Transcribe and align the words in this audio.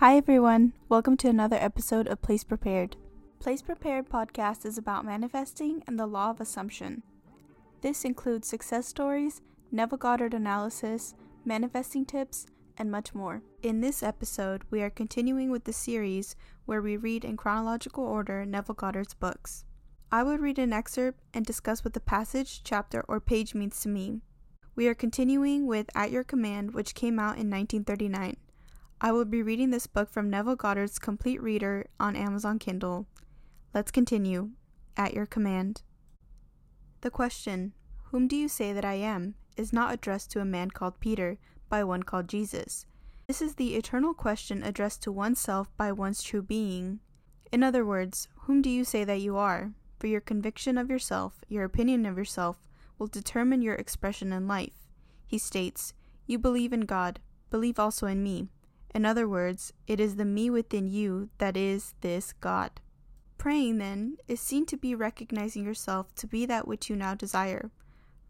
Hi, 0.00 0.16
everyone. 0.16 0.72
Welcome 0.88 1.18
to 1.18 1.28
another 1.28 1.58
episode 1.60 2.08
of 2.08 2.22
Place 2.22 2.42
Prepared. 2.42 2.96
Place 3.38 3.60
Prepared 3.60 4.08
podcast 4.08 4.64
is 4.64 4.78
about 4.78 5.04
manifesting 5.04 5.82
and 5.86 6.00
the 6.00 6.06
law 6.06 6.30
of 6.30 6.40
assumption. 6.40 7.02
This 7.82 8.06
includes 8.06 8.48
success 8.48 8.86
stories, 8.86 9.42
Neville 9.70 9.98
Goddard 9.98 10.32
analysis, 10.32 11.14
manifesting 11.44 12.06
tips, 12.06 12.46
and 12.78 12.90
much 12.90 13.14
more. 13.14 13.42
In 13.62 13.82
this 13.82 14.02
episode, 14.02 14.62
we 14.70 14.80
are 14.80 14.88
continuing 14.88 15.50
with 15.50 15.64
the 15.64 15.72
series 15.74 16.34
where 16.64 16.80
we 16.80 16.96
read 16.96 17.22
in 17.22 17.36
chronological 17.36 18.04
order 18.04 18.46
Neville 18.46 18.76
Goddard's 18.76 19.12
books. 19.12 19.66
I 20.10 20.22
will 20.22 20.38
read 20.38 20.58
an 20.58 20.72
excerpt 20.72 21.20
and 21.34 21.44
discuss 21.44 21.84
what 21.84 21.92
the 21.92 22.00
passage, 22.00 22.62
chapter, 22.64 23.04
or 23.06 23.20
page 23.20 23.54
means 23.54 23.78
to 23.82 23.90
me. 23.90 24.22
We 24.74 24.88
are 24.88 24.94
continuing 24.94 25.66
with 25.66 25.90
At 25.94 26.10
Your 26.10 26.24
Command, 26.24 26.72
which 26.72 26.94
came 26.94 27.18
out 27.18 27.36
in 27.36 27.50
1939. 27.50 28.38
I 29.02 29.12
will 29.12 29.24
be 29.24 29.42
reading 29.42 29.70
this 29.70 29.86
book 29.86 30.10
from 30.10 30.28
Neville 30.28 30.56
Goddard's 30.56 30.98
Complete 30.98 31.42
Reader 31.42 31.86
on 31.98 32.14
Amazon 32.14 32.58
Kindle. 32.58 33.06
Let's 33.72 33.90
continue. 33.90 34.50
At 34.94 35.14
Your 35.14 35.24
Command. 35.24 35.80
The 37.00 37.10
question, 37.10 37.72
Whom 38.10 38.28
do 38.28 38.36
you 38.36 38.46
say 38.46 38.74
that 38.74 38.84
I 38.84 38.94
am? 38.94 39.36
is 39.56 39.72
not 39.72 39.94
addressed 39.94 40.30
to 40.32 40.40
a 40.40 40.44
man 40.44 40.70
called 40.70 41.00
Peter, 41.00 41.38
by 41.70 41.82
one 41.82 42.02
called 42.02 42.28
Jesus. 42.28 42.84
This 43.26 43.40
is 43.40 43.54
the 43.54 43.74
eternal 43.74 44.12
question 44.12 44.62
addressed 44.62 45.02
to 45.04 45.12
oneself 45.12 45.74
by 45.78 45.92
one's 45.92 46.22
true 46.22 46.42
being. 46.42 47.00
In 47.50 47.62
other 47.62 47.86
words, 47.86 48.28
whom 48.40 48.60
do 48.60 48.68
you 48.68 48.84
say 48.84 49.04
that 49.04 49.22
you 49.22 49.38
are? 49.38 49.72
For 49.98 50.08
your 50.08 50.20
conviction 50.20 50.76
of 50.76 50.90
yourself, 50.90 51.42
your 51.48 51.64
opinion 51.64 52.04
of 52.04 52.18
yourself, 52.18 52.68
will 52.98 53.06
determine 53.06 53.62
your 53.62 53.76
expression 53.76 54.30
in 54.30 54.46
life. 54.46 54.90
He 55.26 55.38
states, 55.38 55.94
You 56.26 56.38
believe 56.38 56.74
in 56.74 56.82
God, 56.82 57.20
believe 57.50 57.78
also 57.78 58.06
in 58.06 58.22
me. 58.22 58.50
In 58.94 59.06
other 59.06 59.28
words, 59.28 59.72
it 59.86 60.00
is 60.00 60.16
the 60.16 60.24
me 60.24 60.50
within 60.50 60.88
you 60.88 61.30
that 61.38 61.56
is 61.56 61.94
this 62.00 62.32
God. 62.32 62.80
Praying, 63.38 63.78
then, 63.78 64.16
is 64.26 64.40
seen 64.40 64.66
to 64.66 64.76
be 64.76 64.94
recognizing 64.94 65.64
yourself 65.64 66.14
to 66.16 66.26
be 66.26 66.44
that 66.46 66.66
which 66.68 66.90
you 66.90 66.96
now 66.96 67.14
desire, 67.14 67.70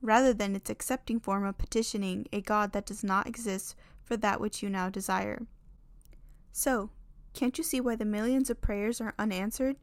rather 0.02 0.32
than 0.32 0.54
its 0.54 0.70
accepting 0.70 1.18
form 1.18 1.44
of 1.44 1.58
petitioning 1.58 2.26
a 2.32 2.40
God 2.40 2.72
that 2.72 2.86
does 2.86 3.02
not 3.02 3.26
exist 3.26 3.74
for 4.04 4.16
that 4.18 4.40
which 4.40 4.62
you 4.62 4.68
now 4.68 4.90
desire. 4.90 5.46
So, 6.52 6.90
can't 7.32 7.56
you 7.56 7.64
see 7.64 7.80
why 7.80 7.96
the 7.96 8.04
millions 8.04 8.50
of 8.50 8.60
prayers 8.60 9.00
are 9.00 9.14
unanswered? 9.18 9.76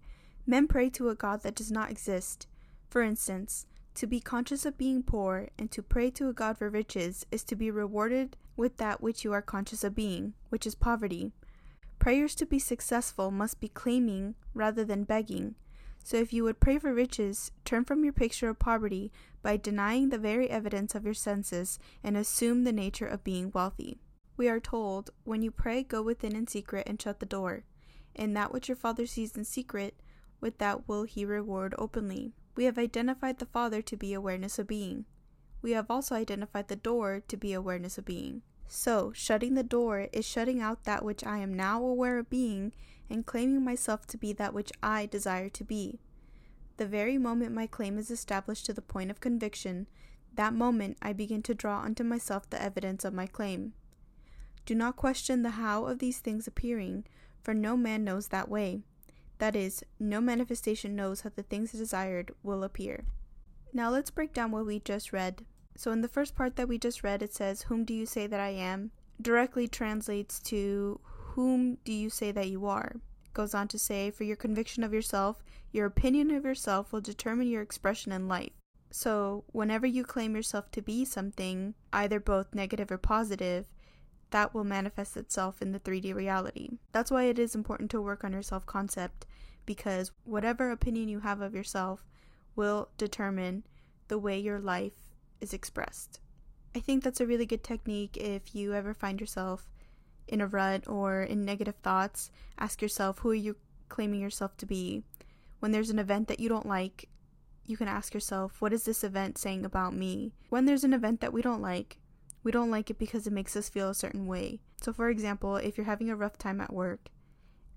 Men 0.45 0.67
pray 0.67 0.89
to 0.91 1.09
a 1.09 1.15
God 1.15 1.43
that 1.43 1.55
does 1.55 1.71
not 1.71 1.89
exist. 1.91 2.47
For 2.89 3.01
instance, 3.01 3.65
to 3.95 4.07
be 4.07 4.19
conscious 4.19 4.65
of 4.65 4.77
being 4.77 5.03
poor 5.03 5.49
and 5.57 5.71
to 5.71 5.81
pray 5.81 6.11
to 6.11 6.29
a 6.29 6.33
God 6.33 6.57
for 6.57 6.69
riches 6.69 7.25
is 7.31 7.43
to 7.45 7.55
be 7.55 7.71
rewarded 7.71 8.37
with 8.57 8.75
that 8.77 9.01
which 9.01 9.23
you 9.23 9.31
are 9.31 9.41
conscious 9.41 9.83
of 9.83 9.95
being, 9.95 10.33
which 10.49 10.67
is 10.67 10.75
poverty. 10.75 11.31
Prayers 11.99 12.35
to 12.35 12.45
be 12.45 12.59
successful 12.59 13.31
must 13.31 13.59
be 13.59 13.69
claiming 13.69 14.35
rather 14.53 14.83
than 14.83 15.03
begging. 15.03 15.55
So 16.03 16.17
if 16.17 16.31
you 16.33 16.43
would 16.43 16.59
pray 16.59 16.79
for 16.79 16.93
riches, 16.93 17.51
turn 17.65 17.85
from 17.85 18.03
your 18.03 18.13
picture 18.13 18.49
of 18.49 18.59
poverty 18.59 19.11
by 19.41 19.57
denying 19.57 20.09
the 20.09 20.17
very 20.17 20.49
evidence 20.49 20.95
of 20.95 21.05
your 21.05 21.13
senses 21.13 21.79
and 22.03 22.15
assume 22.15 22.63
the 22.63 22.71
nature 22.71 23.07
of 23.07 23.23
being 23.23 23.51
wealthy. 23.53 23.99
We 24.37 24.47
are 24.47 24.59
told, 24.59 25.09
When 25.23 25.41
you 25.41 25.51
pray, 25.51 25.83
go 25.83 26.01
within 26.01 26.35
in 26.35 26.47
secret 26.47 26.87
and 26.87 27.01
shut 27.01 27.19
the 27.19 27.25
door. 27.25 27.63
And 28.15 28.35
that 28.35 28.53
which 28.53 28.69
your 28.69 28.77
Father 28.77 29.05
sees 29.05 29.35
in 29.35 29.43
secret, 29.43 29.99
with 30.39 30.59
that 30.59 30.87
will 30.87 31.03
he 31.03 31.25
reward 31.25 31.75
openly. 31.77 32.33
We 32.55 32.65
have 32.65 32.77
identified 32.77 33.39
the 33.39 33.45
Father 33.45 33.81
to 33.81 33.97
be 33.97 34.13
awareness 34.13 34.57
of 34.57 34.67
being. 34.67 35.05
We 35.61 35.71
have 35.71 35.89
also 35.89 36.15
identified 36.15 36.67
the 36.67 36.75
door 36.75 37.21
to 37.27 37.37
be 37.37 37.53
awareness 37.53 37.97
of 37.97 38.05
being. 38.05 38.41
So, 38.67 39.11
shutting 39.13 39.53
the 39.53 39.63
door 39.63 40.07
is 40.11 40.25
shutting 40.25 40.61
out 40.61 40.83
that 40.83 41.03
which 41.03 41.23
I 41.23 41.37
am 41.37 41.53
now 41.53 41.81
aware 41.83 42.19
of 42.19 42.29
being 42.29 42.73
and 43.09 43.25
claiming 43.25 43.63
myself 43.63 44.05
to 44.07 44.17
be 44.17 44.33
that 44.33 44.53
which 44.53 44.71
I 44.83 45.05
desire 45.05 45.49
to 45.49 45.63
be. 45.63 45.99
The 46.75 46.85
very 46.85 47.17
moment 47.17 47.53
my 47.53 47.65
claim 47.65 47.97
is 47.97 48.11
established 48.11 48.65
to 48.67 48.73
the 48.73 48.81
point 48.81 49.09
of 49.09 49.19
conviction, 49.19 49.87
that 50.35 50.53
moment 50.53 50.97
I 51.01 51.13
begin 51.13 51.41
to 51.43 51.55
draw 51.55 51.81
unto 51.81 52.03
myself 52.03 52.49
the 52.49 52.61
evidence 52.61 53.03
of 53.03 53.13
my 53.13 53.25
claim. 53.25 53.73
Do 54.65 54.75
not 54.75 54.97
question 54.97 55.41
the 55.41 55.51
how 55.51 55.85
of 55.85 55.99
these 55.99 56.19
things 56.19 56.45
appearing, 56.45 57.05
for 57.41 57.53
no 57.53 57.77
man 57.77 58.03
knows 58.03 58.27
that 58.27 58.49
way. 58.49 58.81
That 59.39 59.55
is, 59.55 59.83
no 59.99 60.19
manifestation 60.19 60.95
knows 60.95 61.21
how 61.21 61.31
the 61.35 61.43
things 61.43 61.71
desired 61.71 62.33
will 62.43 62.63
appear. 62.63 63.05
Now 63.77 63.91
let's 63.91 64.09
break 64.09 64.33
down 64.33 64.49
what 64.49 64.65
we 64.65 64.79
just 64.79 65.13
read. 65.13 65.45
So, 65.75 65.91
in 65.91 66.01
the 66.01 66.07
first 66.07 66.33
part 66.33 66.55
that 66.55 66.67
we 66.67 66.79
just 66.79 67.03
read, 67.03 67.21
it 67.21 67.31
says, 67.31 67.61
Whom 67.61 67.85
do 67.85 67.93
you 67.93 68.07
say 68.07 68.25
that 68.25 68.39
I 68.39 68.49
am? 68.49 68.89
directly 69.21 69.67
translates 69.67 70.39
to, 70.49 70.99
Whom 71.03 71.75
do 71.85 71.93
you 71.93 72.09
say 72.09 72.31
that 72.31 72.49
you 72.49 72.65
are? 72.65 72.93
It 72.95 73.33
goes 73.35 73.53
on 73.53 73.67
to 73.67 73.77
say, 73.77 74.09
For 74.09 74.23
your 74.23 74.35
conviction 74.35 74.83
of 74.83 74.95
yourself, 74.95 75.43
your 75.71 75.85
opinion 75.85 76.31
of 76.31 76.43
yourself 76.43 76.91
will 76.91 77.01
determine 77.01 77.49
your 77.49 77.61
expression 77.61 78.11
in 78.11 78.27
life. 78.27 78.49
So, 78.89 79.43
whenever 79.51 79.85
you 79.85 80.03
claim 80.03 80.35
yourself 80.35 80.71
to 80.71 80.81
be 80.81 81.05
something, 81.05 81.75
either 81.93 82.19
both 82.19 82.55
negative 82.55 82.91
or 82.91 82.97
positive, 82.97 83.67
that 84.31 84.55
will 84.55 84.63
manifest 84.63 85.15
itself 85.15 85.61
in 85.61 85.71
the 85.71 85.79
3D 85.79 86.15
reality. 86.15 86.69
That's 86.93 87.11
why 87.11 87.25
it 87.25 87.37
is 87.37 87.53
important 87.53 87.91
to 87.91 88.01
work 88.01 88.23
on 88.23 88.33
your 88.33 88.41
self 88.41 88.65
concept 88.65 89.27
because 89.67 90.11
whatever 90.23 90.71
opinion 90.71 91.09
you 91.09 91.19
have 91.19 91.41
of 91.41 91.53
yourself 91.53 92.03
will 92.57 92.89
determine 92.97 93.63
the 94.09 94.17
way 94.17 94.37
your 94.37 94.59
life 94.59 95.15
is 95.39 95.53
expressed. 95.53 96.19
I 96.75 96.79
think 96.79 97.03
that's 97.03 97.21
a 97.21 97.27
really 97.27 97.45
good 97.45 97.63
technique 97.63 98.17
if 98.17 98.53
you 98.53 98.73
ever 98.73 98.93
find 98.93 99.21
yourself 99.21 99.69
in 100.27 100.41
a 100.41 100.47
rut 100.47 100.87
or 100.87 101.23
in 101.23 101.45
negative 101.45 101.75
thoughts. 101.77 102.31
Ask 102.59 102.81
yourself, 102.81 103.19
who 103.19 103.29
are 103.31 103.35
you 103.35 103.55
claiming 103.89 104.19
yourself 104.19 104.57
to 104.57 104.65
be? 104.65 105.03
When 105.59 105.71
there's 105.71 105.89
an 105.89 105.99
event 105.99 106.27
that 106.27 106.39
you 106.39 106.49
don't 106.49 106.67
like, 106.67 107.09
you 107.65 107.77
can 107.77 107.87
ask 107.87 108.13
yourself, 108.13 108.61
what 108.61 108.73
is 108.73 108.83
this 108.83 109.03
event 109.03 109.37
saying 109.37 109.65
about 109.65 109.93
me? 109.95 110.33
When 110.49 110.65
there's 110.65 110.83
an 110.83 110.93
event 110.93 111.21
that 111.21 111.33
we 111.33 111.41
don't 111.41 111.61
like, 111.61 111.97
we 112.43 112.51
don't 112.51 112.71
like 112.71 112.89
it 112.89 112.99
because 112.99 113.27
it 113.27 113.33
makes 113.33 113.55
us 113.55 113.69
feel 113.69 113.89
a 113.89 113.95
certain 113.95 114.27
way. 114.27 114.59
So, 114.81 114.93
for 114.93 115.09
example, 115.09 115.57
if 115.57 115.77
you're 115.77 115.85
having 115.85 116.09
a 116.09 116.15
rough 116.15 116.37
time 116.37 116.61
at 116.61 116.73
work 116.73 117.09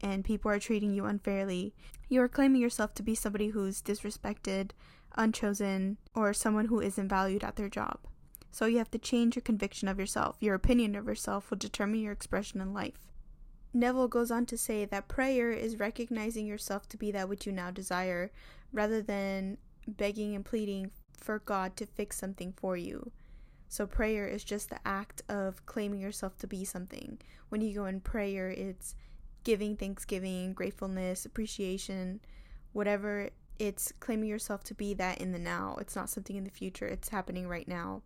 and 0.02 0.24
people 0.24 0.50
are 0.50 0.58
treating 0.58 0.92
you 0.94 1.04
unfairly, 1.04 1.74
you 2.08 2.20
are 2.20 2.28
claiming 2.28 2.60
yourself 2.60 2.94
to 2.94 3.02
be 3.02 3.14
somebody 3.14 3.48
who's 3.48 3.82
disrespected, 3.82 4.70
unchosen, 5.16 5.96
or 6.14 6.32
someone 6.32 6.66
who 6.66 6.80
isn't 6.80 7.08
valued 7.08 7.44
at 7.44 7.56
their 7.56 7.68
job. 7.68 7.98
So, 8.52 8.66
you 8.66 8.78
have 8.78 8.90
to 8.90 8.98
change 8.98 9.36
your 9.36 9.42
conviction 9.42 9.86
of 9.86 9.98
yourself. 9.98 10.36
Your 10.40 10.56
opinion 10.56 10.96
of 10.96 11.06
yourself 11.06 11.50
will 11.50 11.58
determine 11.58 12.00
your 12.00 12.12
expression 12.12 12.60
in 12.60 12.74
life. 12.74 13.06
Neville 13.72 14.08
goes 14.08 14.32
on 14.32 14.46
to 14.46 14.58
say 14.58 14.84
that 14.84 15.06
prayer 15.06 15.52
is 15.52 15.78
recognizing 15.78 16.46
yourself 16.46 16.88
to 16.88 16.96
be 16.96 17.12
that 17.12 17.28
which 17.28 17.46
you 17.46 17.52
now 17.52 17.70
desire, 17.70 18.32
rather 18.72 19.00
than 19.00 19.58
begging 19.86 20.34
and 20.34 20.44
pleading 20.44 20.90
for 21.16 21.38
God 21.38 21.76
to 21.76 21.86
fix 21.86 22.18
something 22.18 22.52
for 22.56 22.76
you. 22.76 23.12
So, 23.68 23.86
prayer 23.86 24.26
is 24.26 24.42
just 24.42 24.68
the 24.68 24.80
act 24.84 25.22
of 25.28 25.64
claiming 25.66 26.00
yourself 26.00 26.36
to 26.38 26.48
be 26.48 26.64
something. 26.64 27.20
When 27.50 27.60
you 27.60 27.72
go 27.72 27.86
in 27.86 28.00
prayer, 28.00 28.50
it's 28.50 28.96
giving 29.44 29.76
thanksgiving, 29.76 30.52
gratefulness, 30.52 31.24
appreciation, 31.24 32.20
whatever. 32.72 33.30
It's 33.58 33.92
claiming 34.00 34.28
yourself 34.28 34.64
to 34.64 34.74
be 34.74 34.94
that 34.94 35.20
in 35.20 35.32
the 35.32 35.38
now. 35.38 35.76
It's 35.80 35.96
not 35.96 36.10
something 36.10 36.36
in 36.36 36.44
the 36.44 36.50
future, 36.50 36.86
it's 36.86 37.10
happening 37.10 37.48
right 37.48 37.68
now. 37.68 38.02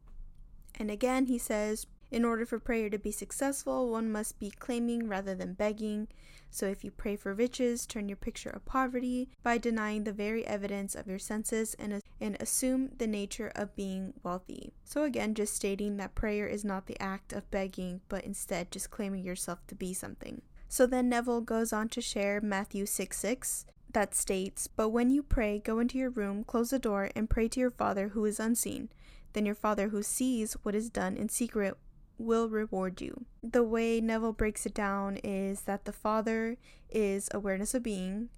And 0.78 0.91
again, 0.91 1.27
he 1.27 1.39
says, 1.39 1.87
in 2.11 2.25
order 2.25 2.47
for 2.47 2.59
prayer 2.59 2.91
to 2.91 2.99
be 2.99 3.11
successful, 3.11 3.89
one 3.89 4.11
must 4.12 4.39
be 4.39 4.50
claiming 4.50 5.09
rather 5.09 5.34
than 5.34 5.55
begging. 5.55 6.09
So 6.50 6.67
if 6.67 6.84
you 6.84 6.93
pray 6.93 7.17
for 7.17 7.34
riches, 7.34 7.87
turn 7.87 8.09
your 8.09 8.17
picture 8.17 8.50
of 8.50 8.65
poverty 8.65 9.28
by 9.43 9.59
denying 9.59 10.05
the 10.05 10.12
very 10.12 10.47
evidence 10.47 10.94
of 10.94 11.09
your 11.09 11.19
senses 11.19 11.75
and, 11.75 12.00
and 12.21 12.37
assume 12.39 12.91
the 12.99 13.09
nature 13.09 13.50
of 13.56 13.75
being 13.75 14.15
wealthy. 14.23 14.73
So 14.84 15.03
again, 15.03 15.34
just 15.34 15.55
stating 15.55 15.97
that 15.97 16.15
prayer 16.15 16.47
is 16.47 16.65
not 16.65 16.87
the 16.87 17.00
act 17.00 17.33
of 17.33 17.50
begging, 17.50 18.00
but 18.09 18.25
instead 18.25 18.71
just 18.71 18.93
claiming 18.93 19.25
yourself 19.25 19.67
to 19.67 19.75
be 19.75 19.93
something. 19.93 20.43
So 20.75 20.89
then 20.89 21.09
Neville 21.09 21.41
goes 21.41 21.73
on 21.73 21.89
to 21.91 22.00
share 22.00 22.41
Matthew 22.41 22.85
6 22.85 23.17
6 23.17 23.65
that 23.93 24.12
states, 24.12 24.67
But 24.67 24.88
when 24.88 25.09
you 25.09 25.23
pray, 25.23 25.61
go 25.61 25.79
into 25.79 25.99
your 25.99 26.11
room, 26.11 26.43
close 26.43 26.71
the 26.71 26.81
door, 26.81 27.11
and 27.15 27.31
pray 27.31 27.47
to 27.47 27.61
your 27.61 27.71
Father 27.71 28.09
who 28.09 28.25
is 28.25 28.41
unseen. 28.41 28.88
Then 29.35 29.47
your 29.47 29.55
Father 29.55 29.91
who 29.91 30.03
sees 30.03 30.55
what 30.65 30.75
is 30.75 30.91
done 30.91 31.17
in 31.17 31.29
secret 31.29 31.76
will 32.19 32.49
reward 32.49 33.00
you. 33.00 33.25
The 33.41 33.62
way 33.62 34.00
Neville 34.00 34.32
breaks 34.32 34.67
it 34.67 34.75
down 34.75 35.19
is 35.19 35.61
that 35.61 35.85
the 35.85 35.93
Father 35.93 36.56
is 36.91 37.29
awareness 37.32 37.73
of 37.75 37.85
being, 37.85 38.31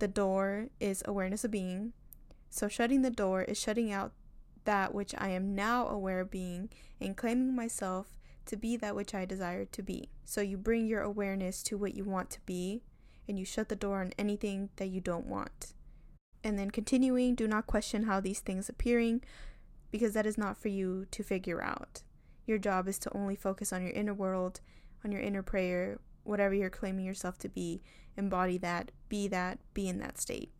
the 0.00 0.08
door 0.08 0.70
is 0.80 1.04
awareness 1.06 1.44
of 1.44 1.52
being. 1.52 1.92
So, 2.50 2.66
shutting 2.66 3.02
the 3.02 3.10
door 3.10 3.42
is 3.42 3.56
shutting 3.56 3.92
out 3.92 4.10
that 4.64 4.92
which 4.92 5.14
I 5.16 5.28
am 5.28 5.54
now 5.54 5.86
aware 5.86 6.18
of 6.18 6.32
being 6.32 6.70
and 7.00 7.16
claiming 7.16 7.54
myself 7.54 8.18
to 8.46 8.56
be 8.56 8.76
that 8.76 8.96
which 8.96 9.14
I 9.14 9.24
desire 9.24 9.64
to 9.64 9.82
be. 9.82 10.10
So, 10.24 10.40
you 10.40 10.56
bring 10.56 10.86
your 10.86 11.02
awareness 11.02 11.62
to 11.64 11.76
what 11.76 11.94
you 11.94 12.04
want 12.04 12.30
to 12.30 12.40
be 12.46 12.82
and 13.28 13.38
you 13.38 13.44
shut 13.44 13.68
the 13.68 13.76
door 13.76 14.00
on 14.00 14.12
anything 14.18 14.70
that 14.76 14.88
you 14.88 15.00
don't 15.00 15.26
want. 15.26 15.74
And 16.42 16.58
then 16.58 16.70
continuing, 16.70 17.34
do 17.34 17.48
not 17.48 17.66
question 17.66 18.02
how 18.04 18.20
these 18.20 18.40
things 18.40 18.68
appearing 18.68 19.22
because 19.90 20.12
that 20.12 20.26
is 20.26 20.36
not 20.36 20.58
for 20.58 20.68
you 20.68 21.06
to 21.10 21.22
figure 21.22 21.62
out. 21.62 22.02
Your 22.46 22.58
job 22.58 22.88
is 22.88 22.98
to 23.00 23.16
only 23.16 23.36
focus 23.36 23.72
on 23.72 23.82
your 23.82 23.92
inner 23.92 24.12
world, 24.12 24.60
on 25.04 25.12
your 25.12 25.22
inner 25.22 25.42
prayer, 25.42 26.00
whatever 26.24 26.54
you're 26.54 26.70
claiming 26.70 27.06
yourself 27.06 27.38
to 27.38 27.48
be, 27.48 27.80
embody 28.16 28.58
that, 28.58 28.90
be 29.08 29.28
that, 29.28 29.58
be 29.72 29.88
in 29.88 29.98
that 29.98 30.18
state. 30.18 30.50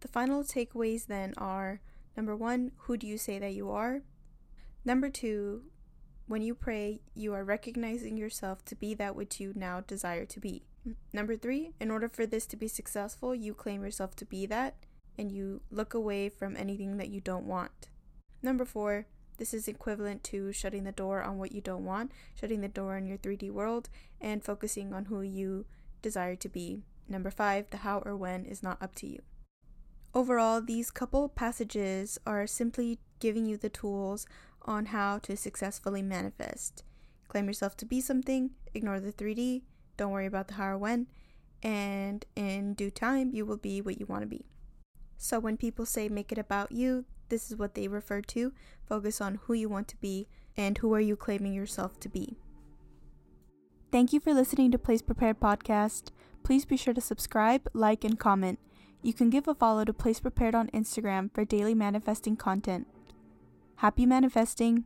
The 0.00 0.08
final 0.08 0.42
takeaways 0.42 1.06
then 1.06 1.32
are 1.38 1.80
number 2.16 2.36
one, 2.36 2.72
who 2.78 2.96
do 2.96 3.06
you 3.06 3.16
say 3.16 3.38
that 3.38 3.54
you 3.54 3.70
are? 3.70 4.02
Number 4.84 5.08
two, 5.10 5.62
when 6.30 6.42
you 6.42 6.54
pray, 6.54 7.00
you 7.12 7.34
are 7.34 7.42
recognizing 7.42 8.16
yourself 8.16 8.64
to 8.64 8.76
be 8.76 8.94
that 8.94 9.16
which 9.16 9.40
you 9.40 9.52
now 9.56 9.80
desire 9.80 10.24
to 10.24 10.38
be. 10.38 10.62
Number 11.12 11.36
three, 11.36 11.72
in 11.80 11.90
order 11.90 12.08
for 12.08 12.24
this 12.24 12.46
to 12.46 12.56
be 12.56 12.68
successful, 12.68 13.34
you 13.34 13.52
claim 13.52 13.82
yourself 13.82 14.14
to 14.14 14.24
be 14.24 14.46
that 14.46 14.76
and 15.18 15.32
you 15.32 15.60
look 15.72 15.92
away 15.92 16.28
from 16.28 16.56
anything 16.56 16.98
that 16.98 17.08
you 17.08 17.20
don't 17.20 17.46
want. 17.46 17.88
Number 18.44 18.64
four, 18.64 19.08
this 19.38 19.52
is 19.52 19.66
equivalent 19.66 20.22
to 20.24 20.52
shutting 20.52 20.84
the 20.84 20.92
door 20.92 21.20
on 21.20 21.36
what 21.36 21.50
you 21.50 21.60
don't 21.60 21.84
want, 21.84 22.12
shutting 22.38 22.60
the 22.60 22.68
door 22.68 22.94
on 22.94 23.08
your 23.08 23.18
3D 23.18 23.50
world, 23.50 23.88
and 24.20 24.44
focusing 24.44 24.94
on 24.94 25.06
who 25.06 25.22
you 25.22 25.66
desire 26.00 26.36
to 26.36 26.48
be. 26.48 26.84
Number 27.08 27.32
five, 27.32 27.68
the 27.70 27.78
how 27.78 28.04
or 28.06 28.16
when 28.16 28.44
is 28.44 28.62
not 28.62 28.80
up 28.80 28.94
to 28.96 29.08
you. 29.08 29.18
Overall, 30.14 30.60
these 30.60 30.92
couple 30.92 31.28
passages 31.28 32.18
are 32.24 32.46
simply 32.46 33.00
giving 33.18 33.46
you 33.46 33.56
the 33.56 33.68
tools 33.68 34.26
on 34.62 34.86
how 34.86 35.18
to 35.18 35.36
successfully 35.36 36.02
manifest. 36.02 36.84
Claim 37.28 37.46
yourself 37.46 37.76
to 37.78 37.86
be 37.86 38.00
something, 38.00 38.50
ignore 38.74 39.00
the 39.00 39.12
3D, 39.12 39.62
don't 39.96 40.12
worry 40.12 40.26
about 40.26 40.48
the 40.48 40.54
how 40.54 40.68
or 40.68 40.78
when, 40.78 41.06
and 41.62 42.24
in 42.34 42.74
due 42.74 42.90
time, 42.90 43.30
you 43.32 43.44
will 43.44 43.56
be 43.56 43.80
what 43.80 44.00
you 44.00 44.06
want 44.06 44.22
to 44.22 44.26
be. 44.26 44.46
So 45.16 45.38
when 45.38 45.56
people 45.56 45.84
say 45.84 46.08
make 46.08 46.32
it 46.32 46.38
about 46.38 46.72
you, 46.72 47.04
this 47.28 47.50
is 47.50 47.56
what 47.56 47.74
they 47.74 47.88
refer 47.88 48.20
to. 48.22 48.52
Focus 48.86 49.20
on 49.20 49.40
who 49.42 49.54
you 49.54 49.68
want 49.68 49.86
to 49.88 49.96
be 49.98 50.26
and 50.56 50.78
who 50.78 50.92
are 50.94 51.00
you 51.00 51.16
claiming 51.16 51.52
yourself 51.52 52.00
to 52.00 52.08
be. 52.08 52.36
Thank 53.92 54.12
you 54.12 54.20
for 54.20 54.32
listening 54.32 54.70
to 54.70 54.78
Place 54.78 55.02
Prepared 55.02 55.40
podcast. 55.40 56.10
Please 56.42 56.64
be 56.64 56.76
sure 56.76 56.94
to 56.94 57.00
subscribe, 57.00 57.68
like, 57.74 58.04
and 58.04 58.18
comment. 58.18 58.58
You 59.02 59.12
can 59.12 59.30
give 59.30 59.48
a 59.48 59.54
follow 59.54 59.84
to 59.84 59.92
Place 59.92 60.20
Prepared 60.20 60.54
on 60.54 60.68
Instagram 60.68 61.32
for 61.34 61.44
daily 61.44 61.74
manifesting 61.74 62.36
content. 62.36 62.86
Happy 63.80 64.04
manifesting! 64.04 64.84